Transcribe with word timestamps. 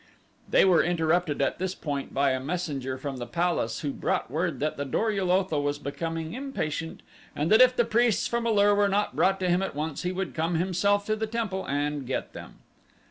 They 0.49 0.65
were 0.65 0.81
interrupted 0.83 1.43
at 1.43 1.59
this 1.59 1.75
point 1.75 2.11
by 2.11 2.31
a 2.31 2.39
messenger 2.39 2.97
from 2.97 3.17
the 3.17 3.27
palace 3.27 3.81
who 3.81 3.91
brought 3.93 4.31
word 4.31 4.59
that 4.59 4.75
the 4.75 4.83
Dor 4.83 5.11
ul 5.11 5.29
Otho 5.29 5.61
was 5.61 5.77
becoming 5.77 6.33
impatient 6.33 7.03
and 7.35 7.51
if 7.53 7.75
the 7.75 7.85
priests 7.85 8.25
from 8.25 8.47
A 8.47 8.51
lur 8.51 8.73
were 8.73 8.89
not 8.89 9.15
brought 9.15 9.39
to 9.41 9.47
him 9.49 9.61
at 9.61 9.75
once 9.75 10.01
he 10.01 10.11
would 10.11 10.33
come 10.33 10.55
himself 10.55 11.05
to 11.05 11.15
the 11.15 11.27
temple 11.27 11.67
and 11.67 12.07
get 12.07 12.33
them. 12.33 12.55